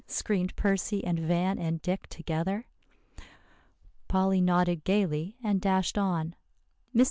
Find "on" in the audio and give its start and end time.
5.95-6.33